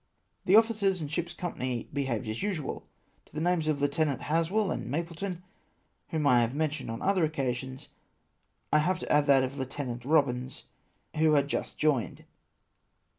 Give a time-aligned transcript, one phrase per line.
[0.45, 2.87] "The officers and ship's company behaved as usual;
[3.27, 5.43] to the names of Lieutenants Haswell and Mapleton,
[6.11, 7.89] Avhom I have mentioned on other occasions,
[8.73, 10.63] I have to add that of Lieutenant Kobins,
[11.17, 12.25] who had just joined.